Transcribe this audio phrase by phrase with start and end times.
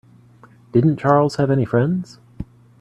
[0.71, 2.17] Didn't Charles have any friends?